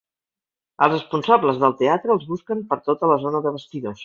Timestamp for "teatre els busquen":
1.83-2.67